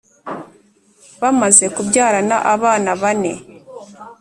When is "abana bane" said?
2.53-3.33